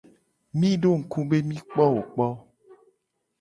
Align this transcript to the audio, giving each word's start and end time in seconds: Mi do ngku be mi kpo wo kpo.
Mi 0.59 0.69
do 0.81 0.89
ngku 0.99 1.19
be 1.29 1.37
mi 1.47 1.57
kpo 1.67 1.83
wo 1.95 2.01
kpo. 2.11 2.27